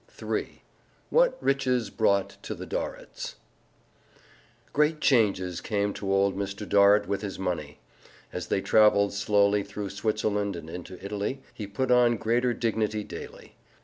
III 0.19 0.63
WHAT 1.11 1.37
RICHES 1.41 1.91
BROUGHT 1.91 2.37
TO 2.41 2.55
THE 2.55 2.65
DORRITS 2.65 3.35
Great 4.73 4.99
changes 4.99 5.61
came 5.61 5.93
to 5.93 6.11
old 6.11 6.35
Mr. 6.35 6.67
Dorrit 6.67 7.07
with 7.07 7.21
his 7.21 7.37
money. 7.37 7.77
As 8.33 8.47
they 8.47 8.61
traveled 8.61 9.13
slowly 9.13 9.61
through 9.61 9.91
Switzerland 9.91 10.55
and 10.55 10.71
into 10.71 10.97
Italy, 11.05 11.43
he 11.53 11.67
put 11.67 11.91
on 11.91 12.17
greater 12.17 12.51
dignity 12.51 13.03
daily. 13.03 13.55